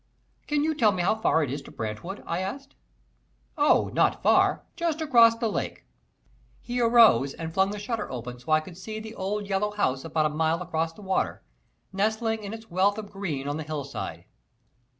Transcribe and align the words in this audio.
"Can 0.47 0.63
you 0.63 0.73
tell 0.73 0.91
me 0.91 1.03
how 1.03 1.13
far 1.13 1.43
it 1.43 1.51
is 1.51 1.61
to 1.61 1.71
Brantwood?" 1.71 2.23
I 2.25 2.39
asked. 2.39 2.73
"Oh, 3.55 3.91
not 3.93 4.23
far 4.23 4.63
just 4.75 4.99
across 4.99 5.35
the 5.37 5.47
lake." 5.47 5.85
He 6.59 6.81
arose 6.81 7.35
and 7.35 7.53
flung 7.53 7.69
the 7.69 7.77
shutter 7.77 8.11
open 8.11 8.39
so 8.39 8.51
I 8.51 8.61
could 8.61 8.79
see 8.79 8.99
the 8.99 9.13
old, 9.13 9.47
yellow 9.47 9.69
house 9.69 10.03
about 10.03 10.25
a 10.25 10.29
mile 10.29 10.63
across 10.63 10.91
the 10.91 11.03
water, 11.03 11.43
nestling 11.93 12.41
in 12.43 12.51
its 12.51 12.71
wealth 12.71 12.97
of 12.97 13.11
green 13.11 13.47
on 13.47 13.57
the 13.57 13.63
hillside. 13.63 14.25